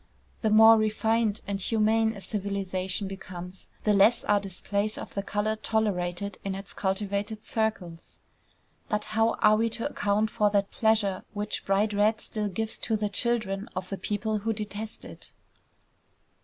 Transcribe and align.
The 0.41 0.49
more 0.49 0.77
refined 0.79 1.41
and 1.45 1.61
humane 1.61 2.13
a 2.13 2.21
civilization 2.21 3.07
becomes, 3.07 3.69
the 3.83 3.93
less 3.93 4.23
are 4.23 4.39
displays 4.39 4.97
of 4.97 5.13
the 5.13 5.21
color 5.21 5.55
tolerated 5.55 6.39
in 6.43 6.55
its 6.55 6.73
cultivated 6.73 7.45
circles. 7.45 8.17
But 8.89 9.03
how 9.13 9.33
are 9.43 9.57
we 9.57 9.69
to 9.69 9.87
account 9.87 10.31
for 10.31 10.49
that 10.49 10.71
pleasure 10.71 11.23
which 11.33 11.65
bright 11.65 11.93
red 11.93 12.19
still 12.19 12.47
gives 12.47 12.79
to 12.79 12.97
the 12.97 13.09
children 13.09 13.69
of 13.75 13.89
the 13.89 13.97
people 13.99 14.39
who 14.39 14.53
detest 14.53 15.05
it? 15.05 15.33